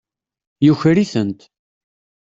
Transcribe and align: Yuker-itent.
Yuker-itent. 0.65 1.39